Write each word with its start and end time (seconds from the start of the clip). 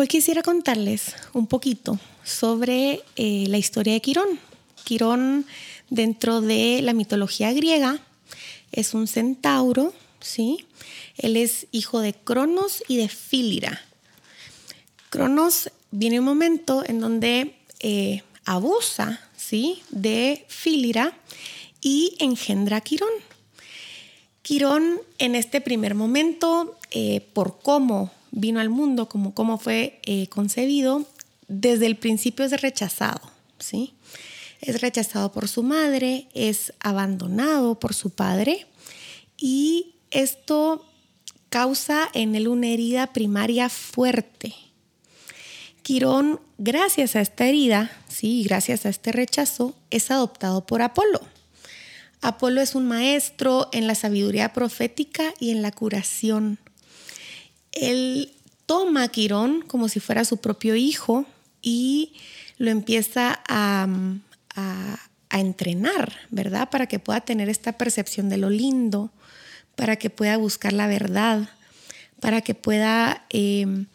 Hoy 0.00 0.06
quisiera 0.06 0.44
contarles 0.44 1.16
un 1.32 1.48
poquito 1.48 1.98
sobre 2.22 3.02
eh, 3.16 3.46
la 3.48 3.58
historia 3.58 3.94
de 3.94 4.00
Quirón. 4.00 4.38
Quirón, 4.84 5.44
dentro 5.90 6.40
de 6.40 6.82
la 6.82 6.92
mitología 6.92 7.52
griega, 7.52 7.98
es 8.70 8.94
un 8.94 9.08
centauro, 9.08 9.92
¿sí? 10.20 10.66
Él 11.16 11.36
es 11.36 11.66
hijo 11.72 11.98
de 11.98 12.14
Cronos 12.14 12.84
y 12.86 12.98
de 12.98 13.08
Fílira. 13.08 13.82
Cronos 15.10 15.72
viene 15.90 16.20
un 16.20 16.26
momento 16.26 16.84
en 16.86 17.00
donde 17.00 17.56
eh, 17.80 18.22
abusa, 18.44 19.20
¿sí? 19.36 19.82
De 19.90 20.44
Fílira 20.46 21.12
y 21.80 22.14
engendra 22.20 22.76
a 22.76 22.82
Quirón. 22.82 23.10
Quirón 24.42 25.00
en 25.18 25.34
este 25.34 25.60
primer 25.60 25.96
momento, 25.96 26.76
eh, 26.92 27.20
por 27.32 27.58
cómo 27.58 28.12
vino 28.30 28.60
al 28.60 28.68
mundo, 28.68 29.08
como 29.08 29.34
cómo 29.34 29.58
fue 29.58 30.00
eh, 30.04 30.28
concebido, 30.28 31.06
desde 31.48 31.86
el 31.86 31.96
principio 31.96 32.44
es 32.44 32.60
rechazado, 32.60 33.20
¿sí? 33.58 33.94
Es 34.60 34.80
rechazado 34.80 35.32
por 35.32 35.48
su 35.48 35.62
madre, 35.62 36.28
es 36.34 36.72
abandonado 36.80 37.78
por 37.78 37.94
su 37.94 38.10
padre 38.10 38.66
y 39.36 39.94
esto 40.10 40.84
causa 41.48 42.08
en 42.12 42.34
él 42.34 42.48
una 42.48 42.68
herida 42.68 43.12
primaria 43.12 43.68
fuerte. 43.68 44.54
Quirón, 45.82 46.40
gracias 46.58 47.16
a 47.16 47.20
esta 47.20 47.46
herida, 47.46 47.90
sí, 48.08 48.42
gracias 48.42 48.84
a 48.84 48.90
este 48.90 49.12
rechazo, 49.12 49.74
es 49.90 50.10
adoptado 50.10 50.66
por 50.66 50.82
Apolo. 50.82 51.20
Apolo 52.20 52.60
es 52.60 52.74
un 52.74 52.86
maestro 52.86 53.68
en 53.72 53.86
la 53.86 53.94
sabiduría 53.94 54.52
profética 54.52 55.32
y 55.38 55.50
en 55.50 55.62
la 55.62 55.70
curación 55.70 56.58
él 57.72 58.32
toma 58.66 59.04
a 59.04 59.08
Quirón 59.08 59.62
como 59.62 59.88
si 59.88 60.00
fuera 60.00 60.24
su 60.24 60.38
propio 60.38 60.74
hijo 60.76 61.24
y 61.62 62.12
lo 62.58 62.70
empieza 62.70 63.40
a, 63.48 63.88
entrenar, 65.30 66.12
¿verdad? 66.30 66.68
Para 66.68 66.86
que 66.86 66.98
pueda 66.98 67.20
tener 67.20 67.48
esta 67.48 67.72
percepción 67.72 68.28
de 68.28 68.38
lo 68.38 68.50
lindo, 68.50 69.12
para 69.76 69.96
que 69.96 70.10
pueda 70.10 70.36
buscar 70.36 70.72
la 70.72 70.88
verdad, 70.88 71.48
para 72.18 72.40
que 72.40 72.54
pueda 72.54 73.24
em, 73.30 73.86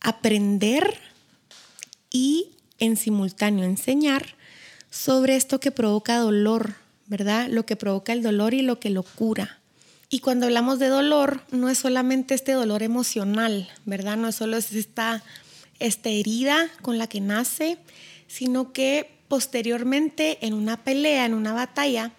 aprender 0.00 0.98
y 2.10 2.50
en 2.78 2.96
simultáneo 2.96 3.64
enseñar 3.64 4.34
sobre 4.90 5.36
esto 5.36 5.60
que 5.60 5.70
provoca 5.70 6.18
dolor, 6.18 6.74
¿verdad? 7.06 7.48
Lo 7.48 7.64
que 7.64 7.76
provoca 7.76 8.12
el 8.12 8.22
dolor 8.22 8.52
y 8.52 8.62
lo 8.62 8.78
que 8.80 8.90
lo 8.90 9.04
cura. 9.04 9.60
Y 10.08 10.20
cuando 10.20 10.46
hablamos 10.46 10.78
de 10.78 10.86
dolor, 10.86 11.42
no 11.50 11.68
es 11.68 11.78
solamente 11.78 12.34
este 12.34 12.52
dolor 12.52 12.84
emocional, 12.84 13.68
¿verdad? 13.86 14.16
No 14.16 14.28
es 14.28 14.36
solo 14.36 14.56
esta, 14.56 15.24
esta 15.80 16.08
herida 16.10 16.68
con 16.80 16.96
la 16.96 17.08
que 17.08 17.20
nace, 17.20 17.78
sino 18.28 18.72
que 18.72 19.10
posteriormente 19.26 20.38
en 20.46 20.54
una 20.54 20.84
pelea, 20.84 21.26
en 21.26 21.34
una 21.34 21.52
batalla, 21.52 22.12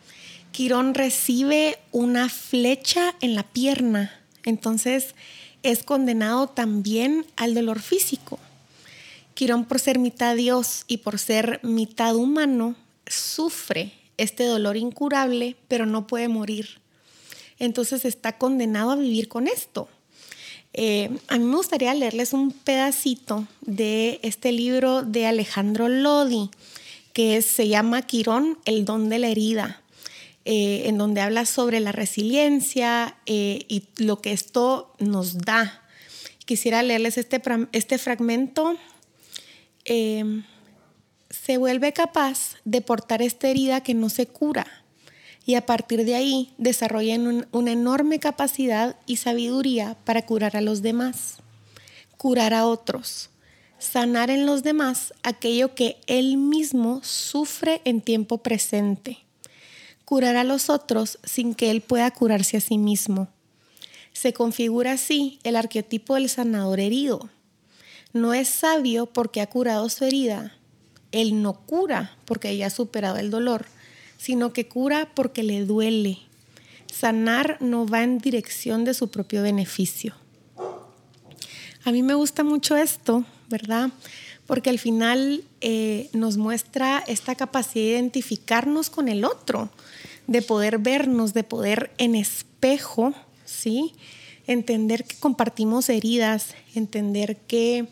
Quirón 0.51 0.95
recibe 0.95 1.79
una 1.93 2.27
flecha 2.27 3.15
en 3.21 3.35
la 3.35 3.43
pierna. 3.43 4.11
Entonces 4.43 5.15
es 5.63 5.83
condenado 5.83 6.47
también 6.47 7.25
al 7.37 7.53
dolor 7.53 7.79
físico. 7.79 8.37
Quirón 9.33 9.63
por 9.63 9.79
ser 9.79 9.97
mitad 9.97 10.35
Dios 10.35 10.83
y 10.87 10.97
por 10.97 11.19
ser 11.19 11.61
mitad 11.63 12.15
humano, 12.15 12.75
sufre 13.05 13.93
este 14.17 14.43
dolor 14.43 14.75
incurable, 14.75 15.55
pero 15.69 15.85
no 15.85 16.05
puede 16.05 16.27
morir 16.27 16.81
entonces 17.59 18.05
está 18.05 18.37
condenado 18.37 18.91
a 18.91 18.95
vivir 18.95 19.27
con 19.27 19.47
esto. 19.47 19.89
Eh, 20.73 21.09
a 21.27 21.37
mí 21.37 21.45
me 21.45 21.55
gustaría 21.55 21.93
leerles 21.93 22.33
un 22.33 22.51
pedacito 22.51 23.47
de 23.61 24.19
este 24.21 24.51
libro 24.51 25.01
de 25.01 25.25
Alejandro 25.25 25.89
Lodi, 25.89 26.51
que 27.13 27.41
se 27.41 27.67
llama 27.67 28.03
Quirón, 28.03 28.59
el 28.65 28.85
don 28.85 29.09
de 29.09 29.17
la 29.17 29.29
herida, 29.29 29.81
eh, 30.45 30.83
en 30.85 30.97
donde 30.99 31.21
habla 31.21 31.45
sobre 31.45 31.79
la 31.79 31.91
resiliencia 31.91 33.17
eh, 33.25 33.65
y 33.67 33.85
lo 33.97 34.21
que 34.21 34.33
esto 34.33 34.93
nos 34.99 35.39
da. 35.39 35.81
Quisiera 36.45 36.83
leerles 36.83 37.17
este, 37.17 37.41
este 37.71 37.97
fragmento. 37.97 38.77
se 39.83 41.57
vuelve 41.57 41.91
capaz 41.91 42.55
de 42.65 42.81
portar 42.81 43.21
esta 43.21 43.47
herida 43.47 43.81
que 43.81 43.93
no 43.93 44.09
se 44.09 44.27
cura 44.27 44.83
y 45.47 45.55
a 45.55 45.65
partir 45.65 46.03
de 46.03 46.13
ahí 46.13 46.53
desarrollan 46.57 47.47
una 47.53 47.71
enorme 47.71 48.19
capacidad 48.19 48.97
y 49.05 49.15
sabiduría 49.15 49.95
para 50.03 50.25
curar 50.25 50.57
a 50.57 50.61
los 50.61 50.81
demás, 50.81 51.37
curar 52.17 52.53
a 52.53 52.65
otros, 52.65 53.29
sanar 53.79 54.29
en 54.29 54.45
los 54.45 54.61
demás 54.61 55.13
aquello 55.23 55.73
que 55.73 56.01
él 56.05 56.35
mismo 56.35 56.99
sufre 57.01 57.81
en 57.85 58.01
tiempo 58.01 58.39
presente, 58.39 59.19
curar 60.03 60.35
a 60.35 60.43
los 60.43 60.69
otros 60.69 61.17
sin 61.23 61.55
que 61.55 61.71
él 61.71 61.79
pueda 61.79 62.11
curarse 62.11 62.57
a 62.57 62.61
sí 62.61 62.77
mismo. 62.77 63.29
Se 64.11 64.33
configura 64.33 64.91
así 64.91 65.39
el 65.43 65.55
arquetipo 65.55 66.15
del 66.15 66.27
sanador 66.27 66.81
herido. 66.81 67.29
No 68.11 68.33
es 68.33 68.49
sabio 68.49 69.05
porque 69.05 69.39
ha 69.39 69.47
curado 69.47 69.87
su 69.87 70.03
herida. 70.03 70.57
Él 71.13 71.41
no 71.41 71.53
cura 71.53 72.17
porque 72.25 72.57
ya 72.57 72.67
ha 72.67 72.69
superado 72.69 73.15
el 73.15 73.31
dolor 73.31 73.65
sino 74.17 74.53
que 74.53 74.67
cura 74.67 75.09
porque 75.13 75.43
le 75.43 75.65
duele. 75.65 76.19
Sanar 76.91 77.57
no 77.61 77.85
va 77.85 78.03
en 78.03 78.17
dirección 78.17 78.83
de 78.83 78.93
su 78.93 79.09
propio 79.09 79.43
beneficio. 79.43 80.15
A 81.83 81.91
mí 81.91 82.03
me 82.03 82.15
gusta 82.15 82.43
mucho 82.43 82.75
esto, 82.75 83.23
¿verdad? 83.49 83.91
Porque 84.45 84.69
al 84.69 84.79
final 84.79 85.43
eh, 85.61 86.09
nos 86.13 86.37
muestra 86.37 87.03
esta 87.07 87.35
capacidad 87.35 87.85
de 87.85 87.91
identificarnos 87.91 88.89
con 88.89 89.07
el 89.07 89.23
otro, 89.23 89.69
de 90.25 90.41
poder 90.41 90.79
vernos, 90.79 91.33
de 91.33 91.43
poder 91.43 91.91
en 91.97 92.15
espejo, 92.15 93.13
¿sí? 93.45 93.93
Entender 94.47 95.03
que 95.03 95.15
compartimos 95.17 95.89
heridas, 95.89 96.55
entender 96.75 97.37
que 97.47 97.87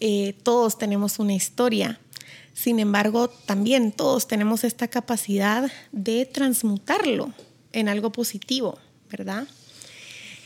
eh, 0.00 0.34
todos 0.42 0.78
tenemos 0.78 1.18
una 1.18 1.34
historia 1.34 2.00
sin 2.54 2.78
embargo, 2.78 3.28
también 3.28 3.92
todos 3.92 4.28
tenemos 4.28 4.64
esta 4.64 4.88
capacidad 4.88 5.70
de 5.90 6.26
transmutarlo 6.26 7.32
en 7.72 7.88
algo 7.88 8.12
positivo, 8.12 8.78
¿verdad? 9.10 9.48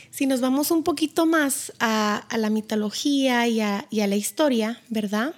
Si 0.09 0.25
nos 0.25 0.41
vamos 0.41 0.71
un 0.71 0.83
poquito 0.83 1.25
más 1.25 1.73
a, 1.79 2.27
la 2.35 2.49
mitología 2.49 3.47
y 3.47 3.61
a, 3.61 3.85
la 3.91 4.15
historia, 4.15 4.81
¿verdad? 4.89 5.35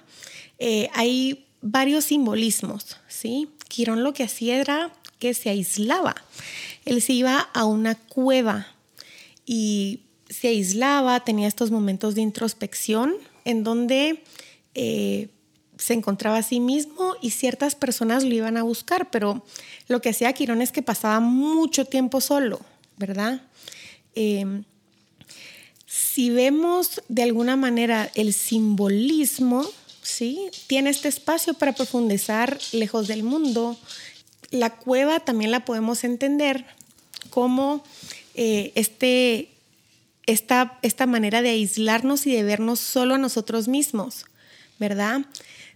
Eh, 0.58 0.88
hay 0.94 1.46
varios 1.60 2.06
simbolismos, 2.06 2.96
¿sí? 3.08 3.50
Quirón 3.68 4.02
lo 4.02 4.14
que 4.14 4.24
hacía 4.24 4.58
era 4.58 4.92
que 5.18 5.34
se 5.34 5.50
aislaba. 5.50 6.14
Él 6.84 7.02
se 7.02 7.12
iba 7.12 7.38
a 7.38 7.64
una 7.66 7.94
cueva 7.94 8.68
y 9.44 10.00
se 10.28 10.48
aislaba, 10.48 11.24
tenía 11.24 11.48
estos 11.48 11.70
momentos 11.70 12.14
de 12.14 12.22
introspección 12.22 13.14
en 13.44 13.64
donde 13.64 14.22
eh, 14.74 15.28
se 15.80 15.94
encontraba 15.94 16.36
a 16.36 16.42
sí 16.42 16.60
mismo 16.60 17.16
y 17.22 17.30
ciertas 17.30 17.74
personas 17.74 18.22
lo 18.22 18.34
iban 18.34 18.58
a 18.58 18.62
buscar, 18.62 19.10
pero 19.10 19.42
lo 19.88 20.02
que 20.02 20.10
hacía 20.10 20.32
Quirón 20.34 20.60
es 20.60 20.72
que 20.72 20.82
pasaba 20.82 21.20
mucho 21.20 21.86
tiempo 21.86 22.20
solo, 22.20 22.60
¿verdad? 22.98 23.40
Em, 24.14 24.64
si 25.86 26.28
vemos 26.28 27.00
de 27.08 27.22
alguna 27.22 27.56
manera 27.56 28.10
el 28.14 28.34
simbolismo, 28.34 29.66
¿sí? 30.02 30.50
Tiene 30.66 30.90
este 30.90 31.08
espacio 31.08 31.54
para 31.54 31.74
profundizar 31.74 32.58
lejos 32.72 33.08
del 33.08 33.22
mundo. 33.22 33.78
La 34.50 34.76
cueva 34.76 35.20
también 35.20 35.50
la 35.50 35.64
podemos 35.64 36.04
entender 36.04 36.66
como 37.30 37.82
eh, 38.34 38.72
este, 38.74 39.48
esta, 40.26 40.78
esta 40.82 41.06
manera 41.06 41.40
de 41.40 41.50
aislarnos 41.50 42.26
y 42.26 42.32
de 42.32 42.42
vernos 42.42 42.80
solo 42.80 43.14
a 43.14 43.18
nosotros 43.18 43.66
mismos, 43.66 44.26
¿verdad? 44.78 45.22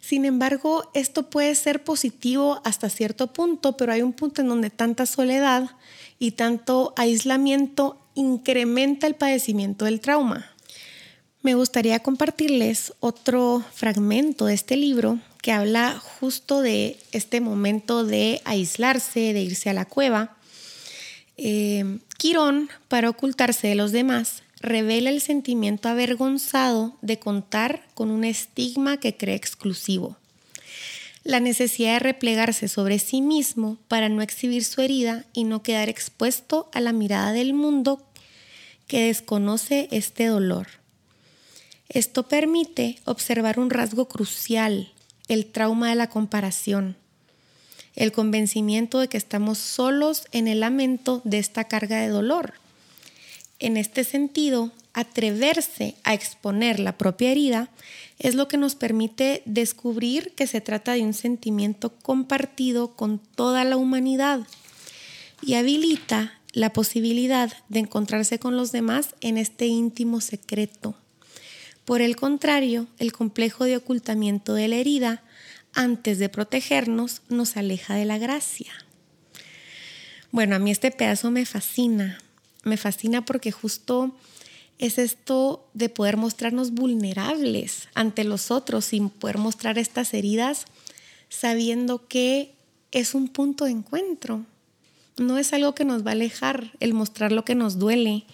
Sin 0.04 0.26
embargo, 0.26 0.90
esto 0.92 1.30
puede 1.30 1.54
ser 1.54 1.82
positivo 1.82 2.60
hasta 2.62 2.90
cierto 2.90 3.32
punto, 3.32 3.78
pero 3.78 3.90
hay 3.90 4.02
un 4.02 4.12
punto 4.12 4.42
en 4.42 4.48
donde 4.48 4.68
tanta 4.68 5.06
soledad 5.06 5.70
y 6.18 6.32
tanto 6.32 6.92
aislamiento 6.94 7.98
incrementa 8.12 9.06
el 9.06 9.14
padecimiento 9.14 9.86
del 9.86 10.00
trauma. 10.00 10.50
Me 11.40 11.54
gustaría 11.54 12.00
compartirles 12.00 12.92
otro 13.00 13.64
fragmento 13.72 14.44
de 14.44 14.52
este 14.52 14.76
libro 14.76 15.20
que 15.40 15.52
habla 15.52 15.98
justo 15.98 16.60
de 16.60 16.98
este 17.12 17.40
momento 17.40 18.04
de 18.04 18.42
aislarse, 18.44 19.32
de 19.32 19.40
irse 19.40 19.70
a 19.70 19.74
la 19.74 19.86
cueva. 19.86 20.36
Eh, 21.38 21.98
Quirón, 22.18 22.68
para 22.88 23.08
ocultarse 23.08 23.68
de 23.68 23.74
los 23.74 23.90
demás, 23.90 24.43
revela 24.64 25.10
el 25.10 25.20
sentimiento 25.20 25.88
avergonzado 25.88 26.96
de 27.02 27.18
contar 27.18 27.86
con 27.94 28.10
un 28.10 28.24
estigma 28.24 28.98
que 28.98 29.16
cree 29.16 29.36
exclusivo. 29.36 30.16
La 31.22 31.40
necesidad 31.40 31.94
de 31.94 31.98
replegarse 32.00 32.68
sobre 32.68 32.98
sí 32.98 33.22
mismo 33.22 33.78
para 33.88 34.08
no 34.08 34.20
exhibir 34.22 34.64
su 34.64 34.82
herida 34.82 35.24
y 35.32 35.44
no 35.44 35.62
quedar 35.62 35.88
expuesto 35.88 36.68
a 36.72 36.80
la 36.80 36.92
mirada 36.92 37.32
del 37.32 37.54
mundo 37.54 38.02
que 38.86 39.06
desconoce 39.06 39.88
este 39.90 40.26
dolor. 40.26 40.66
Esto 41.88 42.24
permite 42.24 42.98
observar 43.04 43.58
un 43.58 43.70
rasgo 43.70 44.08
crucial, 44.08 44.92
el 45.28 45.46
trauma 45.46 45.88
de 45.90 45.94
la 45.94 46.08
comparación, 46.08 46.96
el 47.96 48.12
convencimiento 48.12 48.98
de 48.98 49.08
que 49.08 49.16
estamos 49.16 49.58
solos 49.58 50.26
en 50.32 50.48
el 50.48 50.60
lamento 50.60 51.22
de 51.24 51.38
esta 51.38 51.64
carga 51.64 52.00
de 52.00 52.08
dolor. 52.08 52.54
En 53.58 53.76
este 53.76 54.04
sentido, 54.04 54.72
atreverse 54.92 55.96
a 56.04 56.14
exponer 56.14 56.80
la 56.80 56.96
propia 56.96 57.30
herida 57.30 57.68
es 58.18 58.34
lo 58.34 58.48
que 58.48 58.56
nos 58.56 58.74
permite 58.74 59.42
descubrir 59.44 60.32
que 60.36 60.46
se 60.46 60.60
trata 60.60 60.92
de 60.92 61.02
un 61.02 61.14
sentimiento 61.14 61.90
compartido 61.90 62.94
con 62.94 63.18
toda 63.18 63.64
la 63.64 63.76
humanidad 63.76 64.40
y 65.42 65.54
habilita 65.54 66.40
la 66.52 66.72
posibilidad 66.72 67.52
de 67.68 67.80
encontrarse 67.80 68.38
con 68.38 68.56
los 68.56 68.70
demás 68.70 69.14
en 69.20 69.36
este 69.36 69.66
íntimo 69.66 70.20
secreto. 70.20 70.94
Por 71.84 72.00
el 72.00 72.16
contrario, 72.16 72.86
el 72.98 73.12
complejo 73.12 73.64
de 73.64 73.76
ocultamiento 73.76 74.54
de 74.54 74.68
la 74.68 74.76
herida, 74.76 75.22
antes 75.74 76.18
de 76.18 76.28
protegernos, 76.28 77.22
nos 77.28 77.56
aleja 77.56 77.94
de 77.94 78.04
la 78.04 78.18
gracia. 78.18 78.72
Bueno, 80.30 80.56
a 80.56 80.58
mí 80.58 80.70
este 80.70 80.90
pedazo 80.92 81.30
me 81.30 81.44
fascina, 81.44 82.18
me 82.64 82.76
fascina 82.76 83.24
porque 83.24 83.52
justo 83.52 84.14
es 84.78 84.98
esto 84.98 85.68
de 85.74 85.88
poder 85.88 86.16
mostrarnos 86.16 86.72
vulnerables 86.72 87.88
ante 87.94 88.24
los 88.24 88.50
otros 88.50 88.86
sin 88.86 89.08
poder 89.08 89.38
mostrar 89.38 89.78
estas 89.78 90.14
heridas 90.14 90.66
sabiendo 91.28 92.06
que 92.08 92.54
es 92.90 93.14
un 93.14 93.28
punto 93.28 93.64
de 93.64 93.72
encuentro. 93.72 94.44
No 95.16 95.38
es 95.38 95.52
algo 95.52 95.74
que 95.74 95.84
nos 95.84 96.04
va 96.04 96.10
a 96.10 96.12
alejar 96.12 96.72
el 96.80 96.94
mostrar 96.94 97.32
lo 97.32 97.44
que 97.44 97.54
nos 97.54 97.78
duele, 97.78 98.24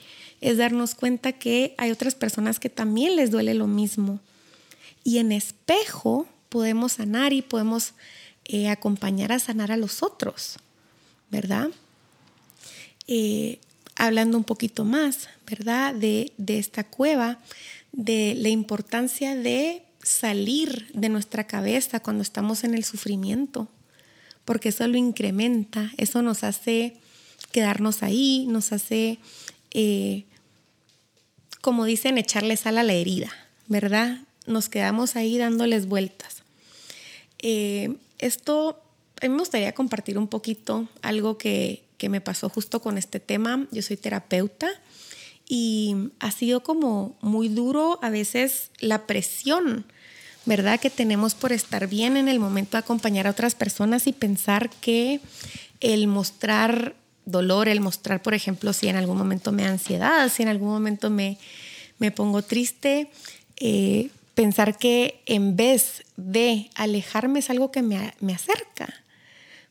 es 0.40 0.56
darnos 0.56 0.94
cuenta 0.94 1.32
que 1.32 1.74
hay 1.76 1.90
otras 1.90 2.14
personas 2.14 2.58
que 2.58 2.70
también 2.70 3.16
les 3.16 3.30
duele 3.30 3.54
lo 3.54 3.66
mismo. 3.66 4.20
Y 5.04 5.18
en 5.18 5.32
espejo 5.32 6.26
podemos 6.48 6.92
sanar 6.92 7.32
y 7.32 7.42
podemos 7.42 7.92
eh, 8.46 8.68
acompañar 8.68 9.32
a 9.32 9.38
sanar 9.38 9.70
a 9.70 9.76
los 9.76 10.02
otros, 10.02 10.56
¿verdad? 11.30 11.68
Eh, 13.06 13.58
hablando 14.00 14.38
un 14.38 14.44
poquito 14.44 14.84
más, 14.84 15.28
¿verdad? 15.46 15.94
De, 15.94 16.32
de 16.38 16.58
esta 16.58 16.84
cueva, 16.84 17.38
de 17.92 18.34
la 18.36 18.48
importancia 18.48 19.36
de 19.36 19.82
salir 20.02 20.90
de 20.94 21.10
nuestra 21.10 21.46
cabeza 21.46 22.00
cuando 22.00 22.22
estamos 22.22 22.64
en 22.64 22.74
el 22.74 22.84
sufrimiento, 22.84 23.68
porque 24.46 24.70
eso 24.70 24.86
lo 24.88 24.96
incrementa, 24.96 25.92
eso 25.98 26.22
nos 26.22 26.44
hace 26.44 26.96
quedarnos 27.52 28.02
ahí, 28.02 28.46
nos 28.48 28.72
hace, 28.72 29.18
eh, 29.72 30.24
como 31.60 31.84
dicen, 31.84 32.16
echarle 32.16 32.56
sal 32.56 32.78
a 32.78 32.82
la 32.82 32.94
herida, 32.94 33.30
¿verdad? 33.68 34.20
Nos 34.46 34.70
quedamos 34.70 35.14
ahí 35.16 35.36
dándoles 35.36 35.86
vueltas. 35.86 36.42
Eh, 37.38 37.96
esto, 38.18 38.82
a 39.20 39.26
mí 39.26 39.32
me 39.32 39.40
gustaría 39.40 39.72
compartir 39.72 40.16
un 40.16 40.28
poquito 40.28 40.88
algo 41.02 41.36
que, 41.36 41.82
que 42.00 42.08
me 42.08 42.22
pasó 42.22 42.48
justo 42.48 42.80
con 42.80 42.96
este 42.96 43.20
tema. 43.20 43.66
Yo 43.70 43.82
soy 43.82 43.98
terapeuta 43.98 44.70
y 45.46 45.94
ha 46.18 46.30
sido 46.30 46.62
como 46.62 47.14
muy 47.20 47.48
duro 47.50 47.98
a 48.00 48.08
veces 48.08 48.70
la 48.78 49.06
presión, 49.06 49.84
¿verdad? 50.46 50.80
Que 50.80 50.88
tenemos 50.88 51.34
por 51.34 51.52
estar 51.52 51.88
bien 51.88 52.16
en 52.16 52.28
el 52.28 52.40
momento 52.40 52.72
de 52.72 52.78
acompañar 52.78 53.26
a 53.26 53.32
otras 53.32 53.54
personas 53.54 54.06
y 54.06 54.14
pensar 54.14 54.70
que 54.70 55.20
el 55.80 56.06
mostrar 56.06 56.96
dolor, 57.26 57.68
el 57.68 57.82
mostrar, 57.82 58.22
por 58.22 58.32
ejemplo, 58.32 58.72
si 58.72 58.88
en 58.88 58.96
algún 58.96 59.18
momento 59.18 59.52
me 59.52 59.64
da 59.64 59.68
ansiedad, 59.68 60.30
si 60.30 60.42
en 60.42 60.48
algún 60.48 60.70
momento 60.70 61.10
me, 61.10 61.36
me 61.98 62.10
pongo 62.10 62.40
triste, 62.40 63.10
eh, 63.56 64.08
pensar 64.34 64.78
que 64.78 65.20
en 65.26 65.54
vez 65.54 66.02
de 66.16 66.70
alejarme 66.76 67.40
es 67.40 67.50
algo 67.50 67.70
que 67.70 67.82
me, 67.82 68.14
me 68.20 68.32
acerca, 68.32 68.94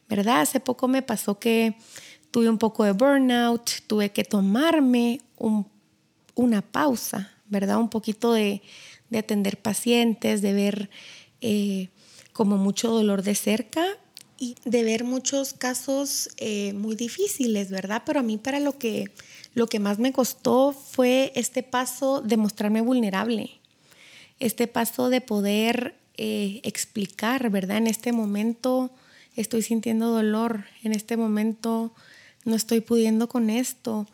¿verdad? 0.08 0.42
Hace 0.42 0.60
poco 0.60 0.88
me 0.88 1.02
pasó 1.02 1.40
que 1.40 1.76
tuve 2.32 2.50
un 2.50 2.58
poco 2.58 2.84
de 2.84 2.92
burnout, 2.92 3.70
tuve 3.88 4.12
que 4.12 4.24
tomarme 4.24 5.22
una 6.36 6.62
pausa, 6.62 7.32
¿verdad? 7.48 7.80
Un 7.80 7.90
poquito 7.90 8.34
de, 8.34 8.62
atender 9.18 9.58
pacientes, 9.58 10.42
de 10.42 10.54
ver 10.54 10.90
eh, 11.42 11.90
como 12.34 12.58
mucho 12.58 12.90
dolor 12.92 13.24
de 13.24 13.36
cerca 13.36 13.84
y 14.38 14.56
de 14.64 14.84
ver 14.84 15.04
muchos 15.04 15.54
casos 15.54 16.30
eh, 16.38 16.74
muy 16.74 16.96
difíciles, 16.96 17.72
¿verdad? 17.72 18.04
Pero 18.06 18.20
a 18.20 18.24
mí 18.24 18.38
para 18.38 18.60
lo 18.60 18.78
que, 18.78 19.12
lo 19.54 19.68
que 19.68 19.80
más 19.80 20.00
me 20.00 20.14
costó 20.14 20.72
fue 20.72 21.32
este 21.36 21.64
paso 21.64 22.22
de 22.22 22.38
mostrarme 22.38 22.82
vulnerable, 22.82 23.60
este 24.40 24.68
paso 24.68 25.10
de 25.10 25.22
poder 25.22 25.96
eh, 26.18 26.62
explicar, 26.64 27.50
¿verdad? 27.50 27.78
En 27.78 27.88
este 27.88 28.12
momento 28.12 28.92
estoy 29.36 29.62
sintiendo 29.62 30.10
dolor, 30.10 30.66
en 30.84 30.94
este 30.94 31.18
momento 31.18 31.94
no 32.50 32.56
estoy 32.56 32.82
pudiendo 32.82 33.30
con 33.30 33.50
esto. 33.50 34.08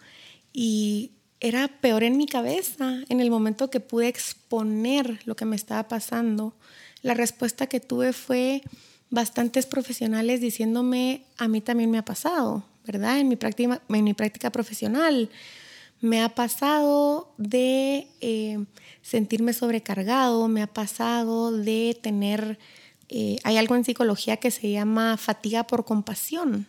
Y 0.53 1.11
era 1.39 1.67
peor 1.67 2.03
en 2.03 2.17
mi 2.17 2.27
cabeza 2.27 2.99
en 3.09 3.19
el 3.19 3.29
momento 3.29 3.69
que 3.69 3.79
pude 3.79 4.07
exponer 4.07 5.19
lo 5.25 5.35
que 5.35 5.45
me 5.45 5.55
estaba 5.55 5.87
pasando. 5.87 6.53
La 7.01 7.13
respuesta 7.13 7.67
que 7.67 7.79
tuve 7.79 8.13
fue 8.13 8.61
bastantes 9.09 9.65
profesionales 9.65 10.41
diciéndome, 10.41 11.23
a 11.37 11.47
mí 11.47 11.61
también 11.61 11.91
me 11.91 11.97
ha 11.97 12.05
pasado, 12.05 12.63
¿verdad? 12.85 13.19
En 13.19 13.27
mi 13.27 13.35
práctica, 13.35 13.81
en 13.89 14.03
mi 14.03 14.13
práctica 14.13 14.51
profesional 14.51 15.29
me 16.01 16.21
ha 16.21 16.29
pasado 16.29 17.33
de 17.37 18.07
eh, 18.21 18.63
sentirme 19.01 19.53
sobrecargado, 19.53 20.47
me 20.47 20.61
ha 20.61 20.67
pasado 20.67 21.51
de 21.51 21.97
tener, 22.01 22.59
eh, 23.09 23.37
hay 23.43 23.57
algo 23.57 23.75
en 23.75 23.83
psicología 23.83 24.37
que 24.37 24.51
se 24.51 24.71
llama 24.71 25.17
fatiga 25.17 25.65
por 25.67 25.85
compasión, 25.85 26.67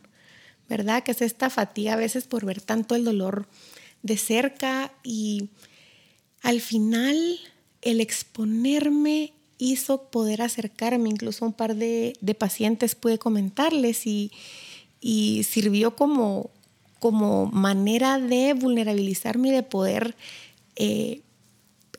¿verdad? 0.68 1.02
Que 1.02 1.12
es 1.12 1.22
esta 1.22 1.50
fatiga 1.50 1.94
a 1.94 1.96
veces 1.96 2.24
por 2.24 2.44
ver 2.44 2.60
tanto 2.60 2.94
el 2.94 3.04
dolor 3.04 3.46
de 4.02 4.16
cerca 4.16 4.92
y 5.02 5.48
al 6.42 6.60
final 6.60 7.38
el 7.82 8.00
exponerme 8.00 9.32
hizo 9.58 10.10
poder 10.10 10.42
acercarme, 10.42 11.08
incluso 11.08 11.44
un 11.44 11.52
par 11.52 11.76
de, 11.76 12.14
pacientes 12.38 12.94
pude 12.94 13.18
comentarles 13.18 14.06
y, 14.06 14.30
sirvió 15.44 15.94
como, 15.94 16.50
como 16.98 17.46
manera 17.46 18.18
de 18.18 18.54
vulnerabilizarme 18.54 19.48
y 19.48 19.52
de 19.52 19.62
poder 19.62 20.16
eh, 20.74 21.20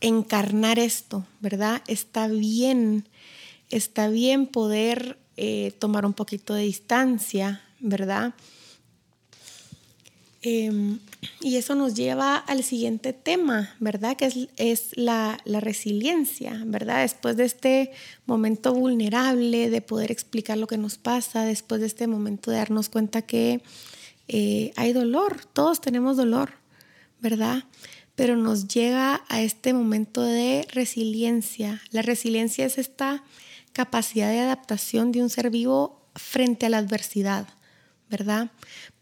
encarnar 0.02 0.78
esto, 0.78 1.26
¿verdad? 1.40 1.82
Está 1.88 2.28
bien, 2.28 3.08
está 3.70 4.10
bien 4.10 4.46
poder 4.46 5.18
eh, 5.38 5.74
tomar 5.80 6.06
un 6.06 6.14
poquito 6.14 6.54
de 6.54 6.64
distancia, 6.64 7.62
¿verdad? 7.80 8.34
Em, 10.50 11.00
y 11.42 11.58
eso 11.58 11.76
nos 11.76 11.96
lleva 11.96 12.38
al 12.38 12.64
siguiente 12.64 13.12
tema, 13.12 13.76
¿verdad? 13.80 14.16
Que 14.16 14.48
es, 14.58 14.92
la, 14.96 15.38
resiliencia, 15.46 16.62
¿verdad? 16.66 17.02
Después 17.02 17.36
de 17.36 17.46
este 17.46 17.92
momento 18.26 18.74
vulnerable, 18.74 19.70
de 19.70 19.82
poder 19.82 20.12
explicar 20.12 20.58
lo 20.58 20.68
que 20.68 20.78
nos 20.78 20.98
pasa, 20.98 21.44
después 21.44 21.82
de 21.82 21.88
este 21.88 22.08
momento 22.08 22.52
de 22.52 22.58
darnos 22.58 22.88
cuenta 22.90 23.24
que 23.24 23.62
eh, 24.28 24.72
hay 24.76 24.94
dolor, 24.94 25.44
todos 25.54 25.82
tenemos 25.82 26.18
dolor, 26.18 26.52
¿verdad? 27.20 27.64
Pero 28.16 28.36
nos 28.36 28.68
llega 28.68 29.24
a 29.30 29.42
este 29.42 29.74
momento 29.74 30.22
de 30.22 30.68
resiliencia. 30.72 31.82
La 31.92 32.04
resiliencia 32.04 32.66
es 32.66 32.78
esta 32.78 33.24
capacidad 33.74 34.30
de 34.30 34.40
adaptación 34.40 35.12
de 35.12 35.22
un 35.24 35.30
ser 35.30 35.50
vivo 35.50 36.02
frente 36.16 36.66
a 36.66 36.70
la 36.70 36.78
adversidad, 36.78 37.48
¿verdad? 38.10 38.50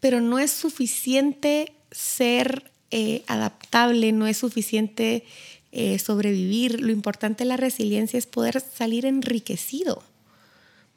pero 0.00 0.20
no 0.20 0.38
es 0.38 0.50
suficiente 0.50 1.72
ser 1.90 2.70
eh, 2.90 3.24
adaptable, 3.26 4.12
no 4.12 4.26
es 4.26 4.36
suficiente 4.36 5.24
eh, 5.72 5.98
sobrevivir. 5.98 6.80
Lo 6.80 6.92
importante 6.92 7.44
de 7.44 7.48
la 7.48 7.56
resiliencia 7.56 8.18
es 8.18 8.26
poder 8.26 8.60
salir 8.60 9.06
enriquecido, 9.06 10.02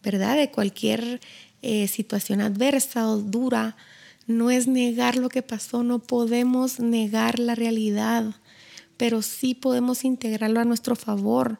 ¿verdad? 0.04 0.38
De 0.38 0.51
cualquier 0.51 1.22
eh, 1.62 1.88
situación 1.88 2.42
adversa 2.42 3.10
o 3.10 3.18
dura. 3.18 3.75
No 4.28 4.51
es 4.51 4.68
negar 4.68 5.16
lo 5.16 5.30
que 5.30 5.42
pasó, 5.42 5.82
no 5.84 6.00
podemos 6.00 6.80
negar 6.80 7.39
la 7.39 7.56
realidad, 7.56 8.36
pero 8.96 9.24
sí 9.24 9.56
podemos 9.56 10.06
integrarlo 10.06 10.60
a 10.60 10.66
nuestro 10.66 10.96
favor. 10.96 11.60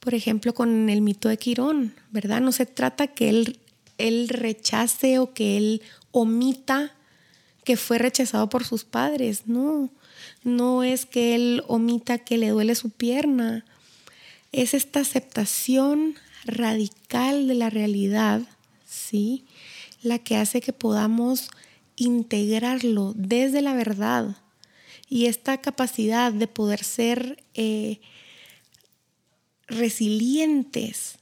Por 0.00 0.14
ejemplo, 0.14 0.52
con 0.52 0.88
el 0.88 1.00
mito 1.00 1.28
de 1.28 1.36
Quirón, 1.36 1.94
¿verdad? 2.10 2.40
No 2.40 2.50
se 2.50 2.66
trata 2.66 3.08
que 3.08 3.28
él 3.28 3.60
él 3.98 4.28
rechace 4.28 5.18
o 5.18 5.34
que 5.34 5.56
él 5.56 5.82
omita 6.12 6.94
que 7.64 7.76
fue 7.76 7.98
rechazado 7.98 8.48
por 8.48 8.64
sus 8.64 8.84
padres. 8.84 9.42
No, 9.46 9.90
no 10.42 10.82
es 10.82 11.04
que 11.04 11.34
él 11.34 11.62
omita 11.66 12.18
que 12.18 12.38
le 12.38 12.48
duele 12.48 12.74
su 12.74 12.90
pierna. 12.90 13.64
Es 14.52 14.72
esta 14.72 15.00
aceptación 15.00 16.14
radical 16.46 17.46
de 17.46 17.54
la 17.54 17.68
realidad, 17.68 18.40
¿sí? 18.86 19.44
La 20.02 20.18
que 20.18 20.36
hace 20.36 20.60
que 20.62 20.72
podamos 20.72 21.50
integrarlo 21.96 23.12
desde 23.16 23.60
la 23.60 23.74
verdad 23.74 24.36
Y 25.10 25.26
esta 25.26 25.60
capacidad 25.60 26.32
de 26.32 26.46
poder 26.46 26.84
ser 26.84 27.42
eh, 27.54 28.00
resilientes 29.66 31.18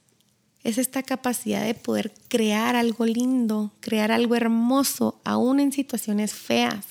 es 0.67 0.79
esta 0.79 1.05
capacidad 1.05 1.65
de 1.65 1.75
poder 1.75 2.13
crear 2.27 2.75
algo 2.75 3.07
lindo, 3.07 3.71
crear 3.79 4.11
algo 4.11 4.35
hermoso, 4.35 5.21
aún 5.23 5.61
en 5.61 5.71
situaciones 5.71 6.35
feas. 6.35 6.85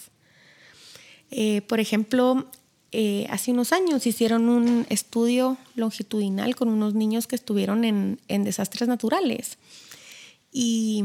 Eh, 1.29 1.61
por 1.63 1.81
ejemplo, 1.81 2.49
eh, 2.93 3.27
hace 3.29 3.51
unos 3.51 3.73
años 3.73 4.07
hicieron 4.07 4.47
un 4.47 4.85
estudio 4.89 5.57
longitudinal 5.75 6.55
con 6.55 6.69
unos 6.69 6.93
niños 6.93 7.27
que 7.27 7.35
estuvieron 7.35 7.83
en, 7.83 8.43
desastres 8.45 8.87
naturales 8.87 9.57
y 10.53 11.03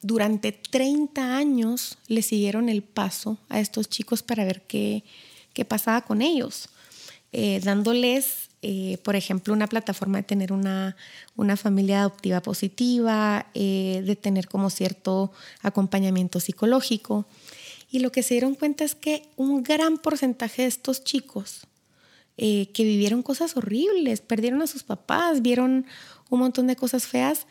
durante 0.00 0.52
30 0.52 1.36
años 1.36 1.98
le 2.06 2.22
siguieron 2.22 2.68
el 2.68 2.84
paso 2.84 3.38
a 3.48 3.58
estos 3.58 3.88
chicos 3.88 4.22
para 4.22 4.44
ver 4.44 4.62
qué, 4.68 5.02
qué 5.52 5.64
pasaba 5.64 6.02
con 6.02 6.22
ellos, 6.22 6.68
eh, 7.32 7.60
dándoles, 7.64 8.50
eh, 8.64 8.98
por 9.04 9.14
ejemplo, 9.14 9.52
una 9.52 9.66
plataforma 9.66 10.18
de 10.18 10.24
tener 10.24 10.52
una, 10.52 10.96
una 11.36 11.56
familia 11.56 12.00
adoptiva 12.00 12.40
positiva, 12.40 13.46
eh, 13.54 14.02
de 14.04 14.16
tener 14.16 14.48
como 14.48 14.70
cierto 14.70 15.32
acompañamiento 15.62 16.40
psicológico. 16.40 17.26
Y 17.90 18.00
lo 18.00 18.10
que 18.10 18.22
se 18.22 18.34
dieron 18.34 18.54
cuenta 18.54 18.82
es 18.84 18.94
que 18.94 19.28
un 19.36 19.62
gran 19.62 19.98
porcentaje 19.98 20.62
de 20.62 20.68
estos 20.68 21.04
chicos 21.04 21.66
que 22.36 22.82
vivieron 22.82 23.22
cosas 23.22 23.56
horribles, 23.56 24.20
perdieron 24.20 24.60
a 24.60 24.66
sus 24.66 24.82
papás, 24.82 25.40
vieron 25.40 25.86
un 26.30 26.40
montón 26.40 26.66
de 26.66 26.74
cosas 26.74 27.06
feas, 27.06 27.46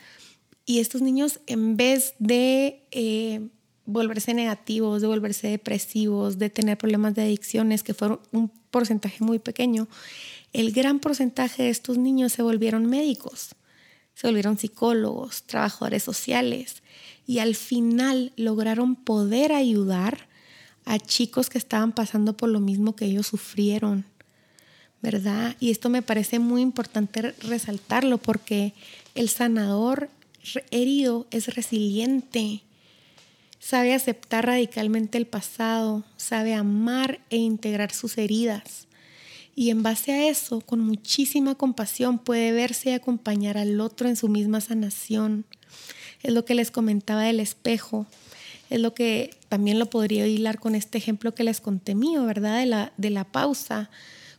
y 0.66 0.80
estos 0.80 1.02
niños, 1.02 1.40
en 1.48 1.76
vez 1.76 2.14
de 2.20 2.84
eh, 2.92 3.50
volverse 3.86 4.34
negativos, 4.34 5.02
de 5.02 5.08
volverse 5.08 5.48
depresivos, 5.48 6.38
de 6.38 6.50
tener 6.50 6.78
problemas 6.78 7.16
de 7.16 7.24
adicciones, 7.24 7.84
que 7.84 7.94
fueron 7.94 8.20
un 8.32 8.50
porcentaje 8.72 9.24
muy 9.24 9.40
pequeño, 9.40 9.88
el 10.54 10.72
gran 10.72 11.00
porcentaje 11.00 11.64
de 11.64 11.70
estos 11.70 11.98
niños 11.98 12.34
se 12.34 12.44
volvieron 12.44 12.86
médicos, 12.86 13.56
se 14.14 14.28
volvieron 14.28 14.58
psicólogos, 14.58 15.44
trabajadores 15.44 16.04
sociales 16.04 16.84
y 17.26 17.40
al 17.40 17.56
final 17.56 18.32
lograron 18.36 18.96
poder 18.96 19.52
ayudar 19.52 20.28
a 20.86 21.00
chicos 21.00 21.50
que 21.50 21.58
estaban 21.58 21.94
pasando 21.94 22.36
por 22.36 22.50
lo 22.50 22.60
mismo 22.60 22.96
que 22.96 23.06
ellos 23.06 23.28
sufrieron, 23.28 24.06
¿verdad? 25.02 25.56
Y 25.60 25.72
esto 25.72 25.90
me 25.90 26.02
parece 26.02 26.40
muy 26.40 26.62
importante 26.62 27.34
resaltarlo 27.42 28.18
porque 28.18 28.74
el 29.16 29.30
sanador 29.30 30.10
herido 30.72 31.26
es 31.32 31.56
resiliente, 31.56 32.62
sabe 33.64 33.94
aceptar 33.94 34.46
radicalmente 34.46 35.18
el 35.18 35.26
pasado, 35.26 36.04
sabe 36.18 36.54
amar 36.54 37.22
e 37.30 37.38
integrar 37.38 37.94
sus 37.94 38.18
heridas. 38.18 38.88
Y 39.56 39.70
en 39.70 39.84
base 39.84 40.12
a 40.12 40.28
eso, 40.28 40.60
con 40.60 40.82
muchísima 40.82 41.56
compasión, 41.56 42.20
puede 42.20 42.52
verse 42.52 42.90
y 42.90 42.94
acompañar 42.94 43.58
al 43.58 43.80
otro 43.80 44.10
en 44.10 44.18
su 44.18 44.28
misma 44.28 44.60
sanación. 44.60 45.46
Es 46.24 46.34
lo 46.34 46.44
que 46.44 46.56
les 46.56 46.72
comentaba 46.72 47.22
del 47.22 47.40
espejo. 47.40 48.06
Es 48.70 48.82
lo 48.82 48.94
que 48.94 49.34
también 49.48 49.80
lo 49.80 49.90
podría 49.90 50.28
hilar 50.28 50.60
con 50.60 50.76
este 50.76 50.98
ejemplo 50.98 51.34
que 51.34 51.46
les 51.46 51.62
conté 51.62 51.96
mío, 51.96 52.26
¿verdad? 52.26 52.60
De 52.60 52.66
la, 52.66 52.92
de 52.98 53.10
la 53.12 53.24
pausa 53.24 53.90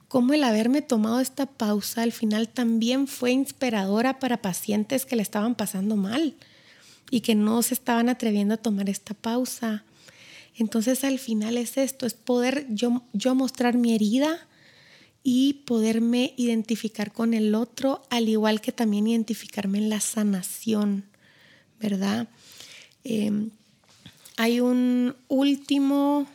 cómo 0.07 0.35
el 0.35 0.45
haberme 0.45 0.81
tomado 0.81 1.19
esta 1.19 1.47
pausa 1.47 2.02
al 2.02 2.12
final 2.12 2.49
también 2.49 3.09
fue 3.09 3.33
inspiradora 3.33 4.21
para 4.21 4.43
pacientes 4.43 5.07
que 5.07 5.16
le 5.16 5.23
estaban 5.23 5.57
pasando 5.57 5.97
mal 5.97 6.37
y 7.11 7.20
que 7.20 7.34
no 7.34 7.62
se 7.62 7.75
estaban 7.75 8.08
atreviendo 8.08 8.54
a 8.54 8.58
tomar 8.58 8.88
esta 8.88 9.14
pausa. 9.14 9.84
Entonces 10.56 11.04
al 11.04 11.18
final 11.18 11.56
es 11.56 11.76
esto, 11.76 12.06
es 12.06 12.14
poder 12.14 12.66
yo, 12.70 13.02
yo 13.12 13.34
mostrar 13.34 13.76
mi 13.76 13.94
herida 13.94 14.46
y 15.23 15.54
poderme 15.64 16.34
identificar 16.37 17.12
con 17.12 17.34
el 17.34 17.54
otro, 17.54 18.02
al 18.11 18.28
igual 18.28 18.61
que 18.61 18.73
también 18.73 19.06
identificarme 19.06 19.78
en 19.78 19.88
la 19.88 20.00
sanación, 20.00 21.04
¿verdad? 21.80 22.28
Em, 23.04 23.50
hay 24.37 24.61
un 24.61 25.16
último 25.28 26.26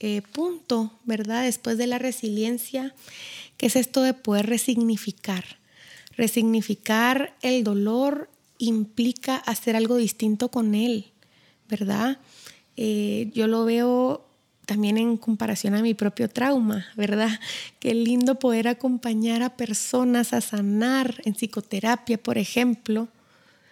eh, 0.00 0.22
punto, 0.32 0.92
¿verdad? 1.04 1.44
Después 1.44 1.78
de 1.78 1.86
la 1.86 1.98
resiliencia, 1.98 2.94
que 3.56 3.66
es 3.66 3.76
esto 3.76 4.02
de 4.02 4.12
poder 4.12 4.46
resignificar. 4.46 5.44
Resignificar 6.16 7.34
el 7.42 7.64
dolor 7.64 8.28
implica 8.58 9.36
hacer 9.36 9.76
algo 9.76 9.96
distinto 9.96 10.50
con 10.50 10.74
él, 10.74 11.12
¿verdad? 11.68 12.18
Eh, 12.76 13.30
yo 13.34 13.46
lo 13.46 13.64
veo 13.64 14.26
también 14.66 14.96
en 14.98 15.16
comparación 15.16 15.74
a 15.74 15.82
mi 15.82 15.94
propio 15.94 16.28
trauma, 16.28 16.86
¿verdad? 16.96 17.40
Qué 17.80 17.94
lindo 17.94 18.38
poder 18.38 18.68
acompañar 18.68 19.42
a 19.42 19.56
personas 19.56 20.32
a 20.32 20.40
sanar 20.40 21.20
en 21.24 21.34
psicoterapia, 21.34 22.18
por 22.18 22.38
ejemplo, 22.38 23.08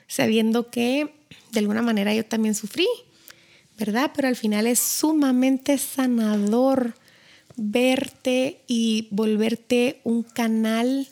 sabiendo 0.07 0.71
que 0.71 1.15
de 1.53 1.59
alguna 1.61 1.83
manera 1.83 2.15
yo 2.15 2.25
también 2.25 2.55
sufrí, 2.55 2.89
¿verdad? 3.79 4.13
Pero 4.15 4.29
al 4.29 4.37
final 4.37 4.67
es 4.67 4.79
sumamente 4.79 5.79
sanador 5.79 6.95
verte 7.57 8.63
y 8.67 9.09
volverte 9.11 10.01
un 10.05 10.23
canal, 10.23 11.09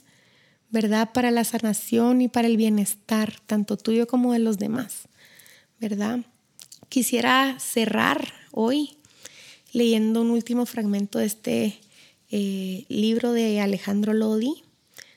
¿verdad? 0.71 1.11
Para 1.13 1.31
la 1.31 1.45
sanación 1.45 2.23
y 2.23 2.29
para 2.29 2.49
el 2.49 2.57
bienestar, 2.57 3.35
tanto 3.47 3.77
tuyo 3.77 4.07
como 4.07 4.33
de 4.33 4.39
los 4.39 4.59
demás, 4.59 5.09
¿verdad? 5.81 6.21
Quisiera 6.89 7.57
cerrar 7.59 8.33
hoy 8.53 8.97
leyendo 9.73 10.23
un 10.23 10.31
último 10.31 10.67
fragmento 10.67 11.19
de 11.19 11.27
este 11.27 11.81
eh, 12.31 12.85
libro 12.89 13.33
de 13.33 13.61
Alejandro 13.61 14.13
Lodi, 14.15 14.63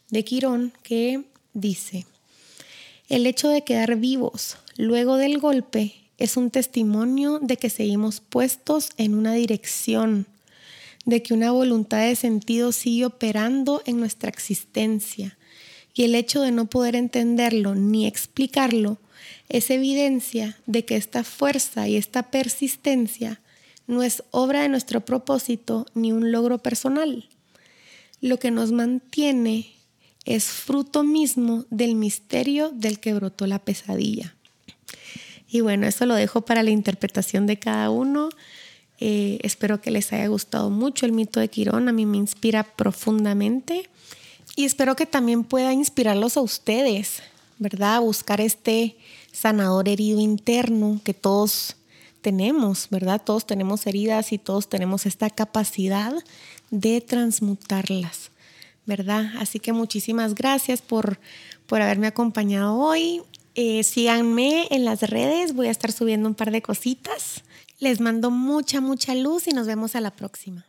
de 0.09 0.23
Quirón, 0.23 0.73
que 0.83 1.23
dice, 1.53 2.05
el 3.09 3.25
hecho 3.25 3.49
de 3.49 3.63
quedar 3.63 3.95
vivos 3.97 4.57
luego 4.77 5.17
del 5.17 5.39
golpe 5.39 5.93
es 6.17 6.37
un 6.37 6.51
testimonio 6.51 7.39
de 7.39 7.57
que 7.57 7.69
seguimos 7.69 8.21
puestos 8.21 8.91
en 8.97 9.15
una 9.15 9.33
dirección, 9.33 10.27
de 11.05 11.21
que 11.21 11.33
una 11.33 11.51
voluntad 11.51 11.99
de 11.99 12.15
sentido 12.15 12.71
sigue 12.71 13.05
operando 13.05 13.81
en 13.85 13.99
nuestra 13.99 14.29
existencia. 14.29 15.37
Y 15.93 16.03
el 16.03 16.15
hecho 16.15 16.41
de 16.41 16.51
no 16.51 16.65
poder 16.65 16.95
entenderlo 16.95 17.75
ni 17.75 18.07
explicarlo 18.07 18.97
es 19.49 19.69
evidencia 19.69 20.57
de 20.65 20.85
que 20.85 20.95
esta 20.95 21.23
fuerza 21.23 21.87
y 21.87 21.97
esta 21.97 22.31
persistencia 22.31 23.39
no 23.87 24.01
es 24.01 24.23
obra 24.31 24.61
de 24.61 24.69
nuestro 24.69 25.01
propósito 25.01 25.85
ni 25.93 26.11
un 26.11 26.31
logro 26.31 26.57
personal. 26.57 27.27
Lo 28.21 28.39
que 28.39 28.51
nos 28.51 28.71
mantiene 28.71 29.73
es 30.25 30.45
fruto 30.45 31.03
mismo 31.03 31.65
del 31.69 31.95
misterio 31.95 32.69
del 32.69 32.99
que 32.99 33.13
brotó 33.13 33.45
la 33.45 33.59
pesadilla. 33.59 34.35
Y 35.49 35.61
bueno, 35.61 35.85
eso 35.85 36.05
lo 36.05 36.15
dejo 36.15 36.41
para 36.41 36.63
la 36.63 36.71
interpretación 36.71 37.45
de 37.45 37.59
cada 37.59 37.89
uno. 37.89 38.29
Eh, 38.99 39.39
espero 39.43 39.81
que 39.81 39.91
les 39.91 40.11
haya 40.13 40.27
gustado 40.27 40.69
mucho 40.69 41.05
el 41.05 41.11
mito 41.11 41.39
de 41.39 41.49
Quirón. 41.49 41.89
A 41.89 41.91
mí 41.91 42.05
me 42.05 42.17
inspira 42.17 42.63
profundamente. 42.63 43.89
Y 44.55 44.65
espero 44.65 44.95
que 44.95 45.05
también 45.05 45.43
pueda 45.43 45.73
inspirarlos 45.73 46.37
a 46.37 46.41
ustedes, 46.41 47.23
¿verdad? 47.57 47.95
A 47.95 47.99
buscar 47.99 48.39
este 48.39 48.95
sanador 49.31 49.89
herido 49.89 50.19
interno 50.19 51.01
que 51.03 51.13
todos 51.13 51.75
tenemos, 52.21 52.87
¿verdad? 52.91 53.21
Todos 53.23 53.47
tenemos 53.47 53.87
heridas 53.87 54.31
y 54.31 54.37
todos 54.37 54.69
tenemos 54.69 55.05
esta 55.05 55.29
capacidad 55.29 56.13
de 56.69 57.01
transmutarlas, 57.01 58.31
¿verdad? 58.85 59.31
Así 59.39 59.59
que 59.59 59.73
muchísimas 59.73 60.35
gracias 60.35 60.81
por, 60.81 61.19
por 61.65 61.81
haberme 61.81 62.07
acompañado 62.07 62.75
hoy. 62.77 63.21
Eh, 63.55 63.83
síganme 63.83 64.67
en 64.71 64.85
las 64.85 65.01
redes, 65.01 65.53
voy 65.53 65.67
a 65.67 65.71
estar 65.71 65.91
subiendo 65.91 66.29
un 66.29 66.35
par 66.35 66.51
de 66.51 66.61
cositas. 66.61 67.43
Les 67.79 67.99
mando 67.99 68.31
mucha, 68.31 68.81
mucha 68.81 69.15
luz 69.15 69.47
y 69.47 69.51
nos 69.51 69.67
vemos 69.67 69.95
a 69.95 70.01
la 70.01 70.11
próxima. 70.11 70.65